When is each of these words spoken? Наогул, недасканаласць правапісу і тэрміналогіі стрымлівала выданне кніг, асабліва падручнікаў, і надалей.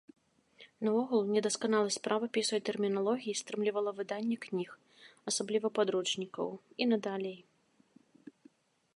Наогул, 0.87 1.19
недасканаласць 1.33 1.97
правапісу 2.07 2.53
і 2.57 2.63
тэрміналогіі 2.69 3.35
стрымлівала 3.41 3.91
выданне 3.99 4.37
кніг, 4.45 4.69
асабліва 5.33 5.67
падручнікаў, 5.81 6.47
і 6.81 6.89
надалей. 6.95 7.37